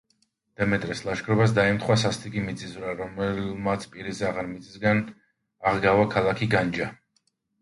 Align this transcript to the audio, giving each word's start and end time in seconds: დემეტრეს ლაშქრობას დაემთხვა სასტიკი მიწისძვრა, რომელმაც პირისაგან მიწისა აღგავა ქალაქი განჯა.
დემეტრეს 0.59 1.01
ლაშქრობას 1.07 1.51
დაემთხვა 1.57 1.97
სასტიკი 2.03 2.41
მიწისძვრა, 2.45 2.95
რომელმაც 3.01 3.85
პირისაგან 3.97 4.51
მიწისა 4.55 4.95
აღგავა 5.75 6.09
ქალაქი 6.17 6.51
განჯა. 6.57 6.91